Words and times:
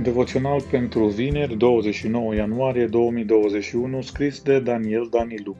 Devoțional 0.00 0.62
pentru 0.62 1.06
vineri, 1.06 1.56
29 1.56 2.34
ianuarie 2.34 2.86
2021, 2.86 4.00
scris 4.00 4.42
de 4.42 4.60
Daniel 4.60 5.08
Daniluc. 5.10 5.56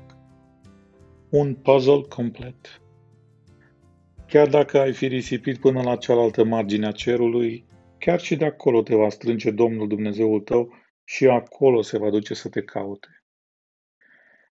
Un 1.28 1.54
puzzle 1.54 2.02
complet. 2.08 2.80
Chiar 4.26 4.48
dacă 4.48 4.78
ai 4.78 4.92
fi 4.92 5.06
risipit 5.06 5.58
până 5.58 5.82
la 5.82 5.96
cealaltă 5.96 6.44
margine 6.44 6.86
a 6.86 6.92
cerului, 6.92 7.64
chiar 7.98 8.20
și 8.20 8.36
de 8.36 8.44
acolo 8.44 8.82
te 8.82 8.94
va 8.94 9.08
strânge 9.08 9.50
Domnul 9.50 9.88
Dumnezeul 9.88 10.40
tău 10.40 10.74
și 11.04 11.26
acolo 11.26 11.82
se 11.82 11.98
va 11.98 12.10
duce 12.10 12.34
să 12.34 12.48
te 12.48 12.62
caute. 12.62 13.24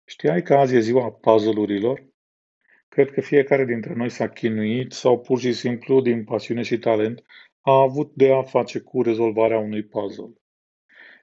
Știai 0.06 0.42
că 0.42 0.54
azi 0.54 0.76
e 0.76 0.80
ziua 0.80 1.12
puzzle-urilor? 1.12 2.04
Cred 2.90 3.12
că 3.12 3.22
fiecare 3.22 3.66
dintre 3.66 3.94
noi 3.94 4.10
s-a 4.10 4.30
chinuit 4.30 4.92
sau 4.92 5.20
pur 5.20 5.40
și 5.40 5.54
simplu, 5.54 6.02
din 6.02 6.24
pasiune 6.24 6.62
și 6.62 6.78
talent, 6.78 7.24
a 7.62 7.72
avut 7.72 8.12
de 8.14 8.32
a 8.34 8.42
face 8.42 8.80
cu 8.80 9.02
rezolvarea 9.02 9.58
unui 9.58 9.84
puzzle. 9.84 10.34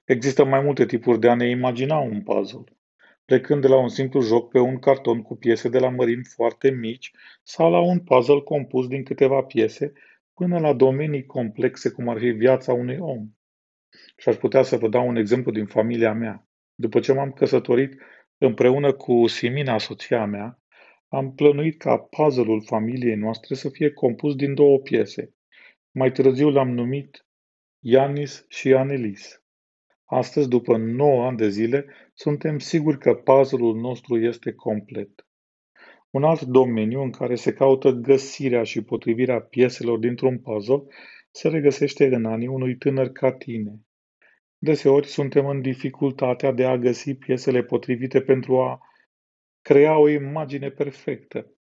Există 0.05 0.45
mai 0.45 0.61
multe 0.61 0.87
tipuri 0.87 1.21
de 1.21 1.29
a 1.29 1.35
ne 1.35 1.49
imagina 1.49 1.99
un 1.99 2.23
puzzle, 2.23 2.65
plecând 3.25 3.63
de 3.63 3.69
la 3.69 3.77
un 3.77 3.89
simplu 3.89 4.21
joc 4.21 4.51
pe 4.51 4.59
un 4.59 4.79
carton 4.79 5.23
cu 5.23 5.37
piese 5.37 5.69
de 5.69 5.79
la 5.79 5.89
mărimi 5.89 6.25
foarte 6.25 6.71
mici 6.71 7.13
sau 7.43 7.71
la 7.71 7.81
un 7.81 7.99
puzzle 7.99 8.41
compus 8.41 8.87
din 8.87 9.03
câteva 9.03 9.43
piese, 9.43 9.93
până 10.35 10.59
la 10.59 10.73
domenii 10.73 11.27
complexe 11.27 11.91
cum 11.91 12.09
ar 12.09 12.19
fi 12.19 12.29
viața 12.31 12.73
unui 12.73 12.97
om. 12.99 13.29
Și 14.17 14.29
aș 14.29 14.37
putea 14.37 14.63
să 14.63 14.77
vă 14.77 14.89
dau 14.89 15.09
un 15.09 15.17
exemplu 15.17 15.53
din 15.53 15.67
familia 15.67 16.13
mea. 16.13 16.49
După 16.75 17.01
ce 17.01 17.13
m-am 17.13 17.33
căsătorit 17.33 18.01
împreună 18.39 18.93
cu 18.93 19.27
Simina, 19.27 19.79
soția 19.79 20.25
mea, 20.25 20.61
am 21.09 21.35
plănuit 21.35 21.79
ca 21.79 21.99
puzzle-ul 21.99 22.63
familiei 22.63 23.15
noastre 23.15 23.55
să 23.55 23.69
fie 23.69 23.91
compus 23.91 24.35
din 24.35 24.55
două 24.55 24.79
piese. 24.79 25.36
Mai 25.99 26.13
târziu 26.13 26.51
l-am 26.51 26.71
numit 26.71 27.27
Ianis 27.81 28.45
și 28.49 28.75
Anelis. 28.75 29.43
Astăzi, 30.05 30.49
după 30.49 30.77
9 30.77 31.27
ani 31.27 31.37
de 31.37 31.49
zile, 31.49 31.87
suntem 32.15 32.59
siguri 32.59 32.99
că 32.99 33.15
puzzle-ul 33.15 33.77
nostru 33.77 34.19
este 34.19 34.53
complet. 34.53 35.27
Un 36.11 36.25
alt 36.25 36.41
domeniu 36.41 37.01
în 37.03 37.11
care 37.11 37.35
se 37.35 37.53
caută 37.53 37.91
găsirea 37.91 38.63
și 38.63 38.83
potrivirea 38.83 39.41
pieselor 39.41 39.99
dintr-un 39.99 40.39
puzzle 40.39 40.83
se 41.31 41.49
regăsește 41.49 42.07
în 42.07 42.25
anii 42.25 42.49
unui 42.49 42.77
tânăr 42.77 43.09
ca 43.09 43.33
tine. 43.33 43.81
Deseori 44.59 45.07
suntem 45.07 45.47
în 45.47 45.61
dificultatea 45.61 46.53
de 46.53 46.65
a 46.65 46.79
găsi 46.79 47.15
piesele 47.15 47.63
potrivite 47.63 48.21
pentru 48.21 48.61
a 48.61 48.81
crea 49.63 49.99
o 49.99 50.09
imagine 50.09 50.71
perfectă. 50.71 51.56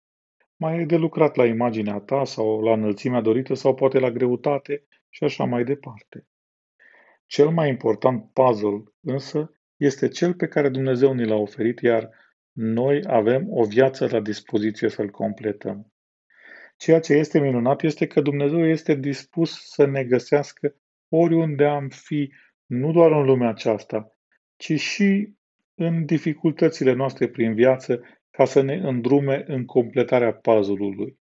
Mai 0.65 0.81
e 0.81 0.85
de 0.85 0.97
lucrat 0.97 1.35
la 1.35 1.47
imaginea 1.47 1.99
ta 1.99 2.25
sau 2.25 2.61
la 2.61 2.73
înălțimea 2.73 3.21
dorită 3.21 3.55
sau 3.55 3.75
poate 3.75 3.99
la 3.99 4.11
greutate 4.11 4.85
și 5.09 5.25
așa 5.25 5.45
mai 5.45 5.65
departe. 5.65 6.27
Cel 7.27 7.49
mai 7.51 7.69
important 7.69 8.33
puzzle 8.33 8.83
însă 9.01 9.51
este 9.77 10.09
cel 10.09 10.35
pe 10.35 10.47
care 10.47 10.69
Dumnezeu 10.69 11.13
ni 11.13 11.27
l-a 11.27 11.35
oferit, 11.35 11.81
iar 11.81 12.11
noi 12.53 13.03
avem 13.07 13.47
o 13.51 13.65
viață 13.65 14.09
la 14.11 14.21
dispoziție 14.21 14.89
să-l 14.89 15.11
completăm. 15.11 15.93
Ceea 16.77 17.01
ce 17.01 17.13
este 17.13 17.41
minunat 17.41 17.83
este 17.83 18.07
că 18.07 18.21
Dumnezeu 18.21 18.67
este 18.67 18.95
dispus 18.95 19.71
să 19.71 19.87
ne 19.87 20.05
găsească 20.05 20.75
oriunde 21.09 21.65
am 21.65 21.89
fi, 21.89 22.33
nu 22.67 22.93
doar 22.93 23.11
în 23.11 23.25
lumea 23.25 23.49
aceasta, 23.49 24.17
ci 24.57 24.73
și 24.81 25.35
în 25.75 26.05
dificultățile 26.05 26.93
noastre 26.93 27.29
prin 27.29 27.55
viață 27.55 28.03
ca 28.37 28.45
să 28.45 28.61
ne 28.61 28.75
îndrume 28.75 29.45
în 29.47 29.65
completarea 29.65 30.35
puzzle-ului. 30.35 31.19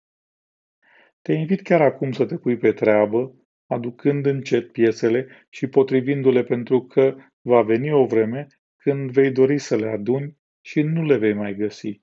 Te 1.22 1.34
invit 1.34 1.62
chiar 1.62 1.82
acum 1.82 2.12
să 2.12 2.26
te 2.26 2.38
pui 2.38 2.58
pe 2.58 2.72
treabă, 2.72 3.36
aducând 3.66 4.26
încet 4.26 4.72
piesele 4.72 5.48
și 5.50 5.68
potrivindu-le 5.68 6.44
pentru 6.44 6.86
că 6.86 7.16
va 7.42 7.62
veni 7.62 7.92
o 7.92 8.06
vreme 8.06 8.48
când 8.78 9.12
vei 9.12 9.32
dori 9.32 9.58
să 9.58 9.76
le 9.76 9.88
aduni 9.88 10.38
și 10.62 10.82
nu 10.82 11.04
le 11.04 11.18
vei 11.18 11.34
mai 11.34 11.56
găsi. 11.56 12.02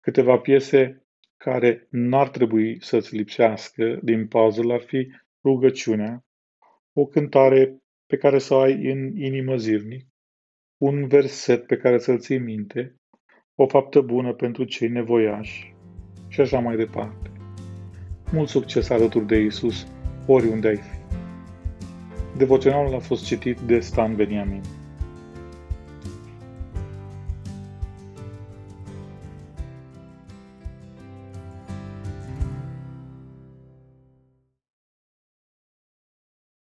Câteva 0.00 0.38
piese 0.38 1.06
care 1.36 1.86
n-ar 1.90 2.28
trebui 2.28 2.82
să-ți 2.82 3.16
lipsească 3.16 4.00
din 4.02 4.28
puzzle 4.28 4.72
ar 4.72 4.80
fi 4.80 5.12
rugăciunea, 5.44 6.24
o 6.92 7.06
cântare 7.06 7.82
pe 8.06 8.16
care 8.16 8.38
să 8.38 8.54
o 8.54 8.58
ai 8.58 8.90
în 8.90 9.16
inimă 9.16 9.56
zilnic, 9.56 10.06
un 10.76 11.08
verset 11.08 11.66
pe 11.66 11.76
care 11.76 11.98
să-l 11.98 12.18
ții 12.18 12.38
minte, 12.38 12.98
o 13.56 13.66
faptă 13.66 14.00
bună 14.00 14.32
pentru 14.32 14.64
cei 14.64 14.88
nevoiași 14.88 15.74
și 16.28 16.40
așa 16.40 16.58
mai 16.58 16.76
departe. 16.76 17.30
Mult 18.32 18.48
succes 18.48 18.90
alături 18.90 19.26
de 19.26 19.40
Isus, 19.40 19.86
oriunde 20.26 20.68
ai 20.68 20.76
fi. 20.76 20.98
Devoționalul 22.36 22.94
a 22.94 22.98
fost 22.98 23.24
citit 23.24 23.58
de 23.58 23.80
Stan 23.80 24.14
Beniamin. 24.16 24.62